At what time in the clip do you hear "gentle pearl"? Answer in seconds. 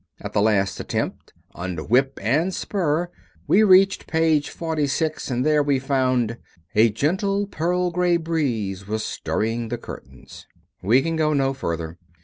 6.89-7.91